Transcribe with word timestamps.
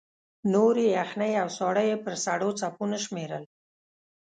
نورې 0.53 0.85
یخنۍ 0.99 1.33
او 1.41 1.47
ساړه 1.57 1.83
یې 1.89 1.97
پر 2.03 2.13
سړو 2.25 2.49
څپو 2.59 2.83
نه 2.91 2.99
شمېرل. 3.05 3.43